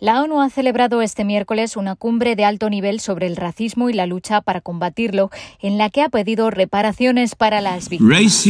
[0.00, 3.92] La ONU ha celebrado este miércoles una cumbre de alto nivel sobre el racismo y
[3.92, 5.28] la lucha para combatirlo,
[5.60, 8.46] en la que ha pedido reparaciones para las víctimas.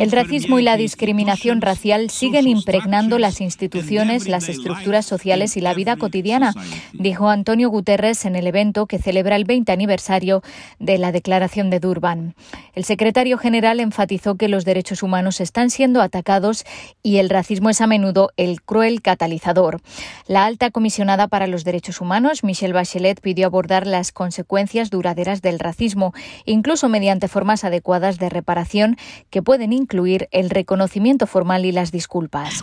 [0.00, 5.74] El racismo y la discriminación racial siguen impregnando las instituciones, las estructuras sociales y la
[5.74, 6.54] vida cotidiana,
[6.94, 10.42] dijo Antonio Guterres en el evento que celebra el 20 aniversario
[10.78, 12.34] de la Declaración de Durban.
[12.74, 16.64] El secretario general enfatizó que los derechos humanos están siendo atacados
[17.02, 19.80] y el racismo es a menudo el cruel catalizador.
[20.28, 25.58] La alta comisionada para los derechos humanos, Michelle Bachelet, pidió abordar las consecuencias duraderas del
[25.58, 26.14] racismo,
[26.44, 28.96] incluso mediante formas adecuadas de reparación
[29.30, 32.62] que pueden incluir el reconocimiento formal y las disculpas.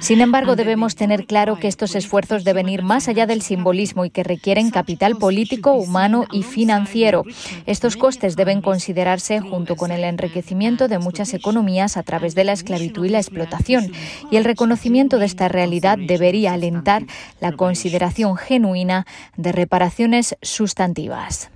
[0.00, 4.10] Sin embargo, debemos tener claro que estos esfuerzos deben ir más allá del simbolismo y
[4.10, 7.24] que requieren capital político, humano y financiero.
[7.64, 12.52] Estos costes deben considerarse junto con el enriquecimiento de muchas economías a través de la
[12.52, 13.92] esclavitud y la explotación,
[14.30, 17.04] y el reconocimiento de esta realidad debería alentar
[17.40, 21.50] la consideración genuina de reparaciones sustantivas.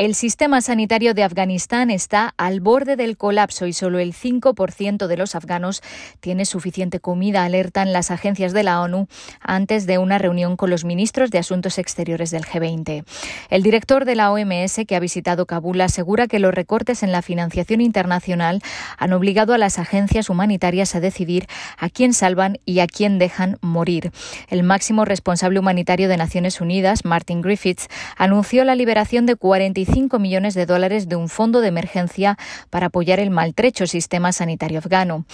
[0.00, 5.16] El sistema sanitario de Afganistán está al borde del colapso y solo el 5% de
[5.18, 5.82] los afganos
[6.20, 9.08] tiene suficiente comida, alertan las agencias de la ONU
[9.42, 13.04] antes de una reunión con los ministros de Asuntos Exteriores del G20.
[13.50, 17.20] El director de la OMS, que ha visitado Kabul, asegura que los recortes en la
[17.20, 18.62] financiación internacional
[18.96, 23.58] han obligado a las agencias humanitarias a decidir a quién salvan y a quién dejan
[23.60, 24.12] morir.
[24.48, 30.54] El máximo responsable humanitario de Naciones Unidas, Martin Griffiths, anunció la liberación de 45 millones
[30.54, 32.38] de dólares de un fondo de emergencia
[32.70, 35.24] para apoyar el maltrecho sistema sanitario afgano.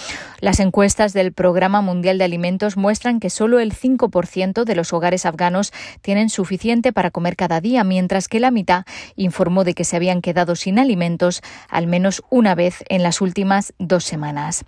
[0.40, 5.26] Las encuestas del Programa Mundial de Alimentos muestran que solo el 5% de los hogares
[5.26, 8.84] afganos tienen suficiente para comer cada día, mientras que la mitad
[9.14, 13.74] informó de que se habían quedado sin alimentos al menos una vez en las últimas
[13.78, 14.64] dos semanas.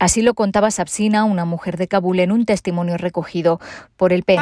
[0.00, 3.60] Así lo contaba Sabsina, una mujer de Kabul, en un testimonio recogido
[3.96, 4.40] por el PEN.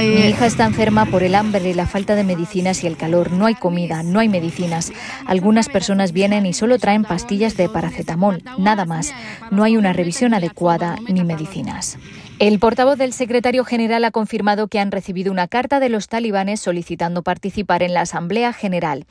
[0.00, 3.32] Mi hija está enferma por el hambre, la falta de medicinas y el calor.
[3.32, 4.92] No hay comida, no hay medicinas.
[5.26, 9.14] Algunas personas vienen y solo traen pastillas de paracetamol, nada más.
[9.50, 11.98] No hay una revisión adecuada ni medicinas.
[12.38, 16.60] El portavoz del secretario general ha confirmado que han recibido una carta de los talibanes
[16.60, 19.06] solicitando participar en la Asamblea General.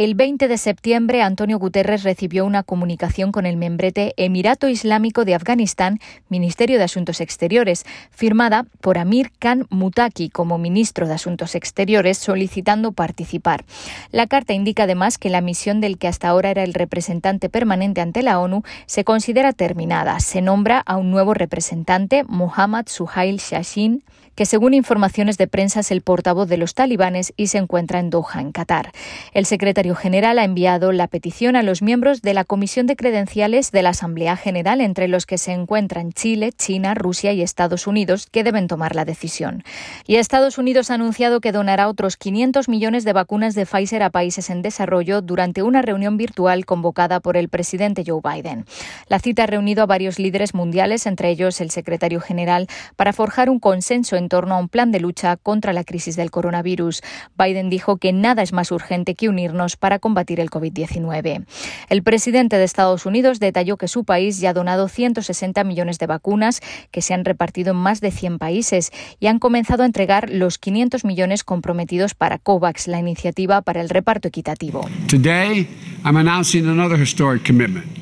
[0.00, 5.34] El 20 de septiembre, Antonio Guterres recibió una comunicación con el membrete Emirato Islámico de
[5.34, 5.98] Afganistán,
[6.30, 12.92] Ministerio de Asuntos Exteriores, firmada por Amir Khan Mutaki como ministro de Asuntos Exteriores, solicitando
[12.92, 13.66] participar.
[14.10, 18.00] La carta indica además que la misión del que hasta ahora era el representante permanente
[18.00, 20.18] ante la ONU se considera terminada.
[20.20, 24.02] Se nombra a un nuevo representante, Mohammad Suhail Shashin,
[24.34, 28.08] que según informaciones de prensa es el portavoz de los talibanes y se encuentra en
[28.08, 28.90] Doha, en Qatar.
[29.34, 33.72] El secretario general ha enviado la petición a los miembros de la Comisión de Credenciales
[33.72, 38.26] de la Asamblea General, entre los que se encuentran Chile, China, Rusia y Estados Unidos,
[38.30, 39.64] que deben tomar la decisión.
[40.06, 44.10] Y Estados Unidos ha anunciado que donará otros 500 millones de vacunas de Pfizer a
[44.10, 48.66] países en desarrollo durante una reunión virtual convocada por el presidente Joe Biden.
[49.08, 53.50] La cita ha reunido a varios líderes mundiales, entre ellos el secretario general, para forjar
[53.50, 57.02] un consenso en torno a un plan de lucha contra la crisis del coronavirus.
[57.38, 61.44] Biden dijo que nada es más urgente que unirnos para combatir el COVID-19.
[61.88, 66.06] El presidente de Estados Unidos detalló que su país ya ha donado 160 millones de
[66.06, 66.60] vacunas
[66.90, 70.58] que se han repartido en más de 100 países y han comenzado a entregar los
[70.58, 74.88] 500 millones comprometidos para COVAX, la iniciativa para el reparto equitativo.
[75.08, 75.68] Today,
[76.04, 77.99] I'm announcing another historic commitment.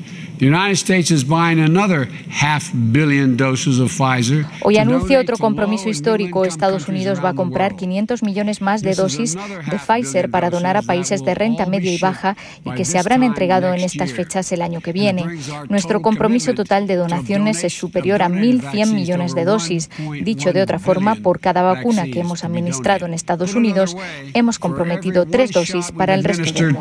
[4.61, 6.45] Hoy anuncia otro compromiso histórico.
[6.45, 10.81] Estados Unidos va a comprar 500 millones más de dosis de Pfizer para donar a
[10.81, 14.61] países de renta media y baja y que se habrán entregado en estas fechas el
[14.61, 15.25] año que viene.
[15.67, 19.89] Nuestro compromiso total de donaciones es superior a 1.100 millones de dosis.
[20.23, 23.97] Dicho de otra forma, por cada vacuna que hemos administrado en Estados Unidos,
[24.33, 26.79] hemos comprometido tres dosis para el resto del mundo.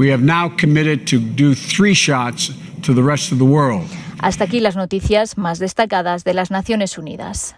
[0.00, 2.52] We have now committed to do three shots
[2.84, 3.86] to the rest of the world.
[4.22, 7.54] Hasta aquí las noticias más destacadas de las Naciones Unidas.